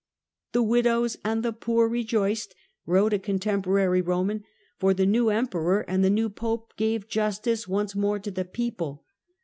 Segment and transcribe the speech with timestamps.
[0.53, 2.55] "The widows 21st May ^^^^^^^ P°^^ rejoiced,"
[2.87, 4.41] wrote a contemporary Eoman,
[4.73, 8.43] 996 "for the new Emperor and the new Pope gave justice once more to the
[8.43, 9.05] people."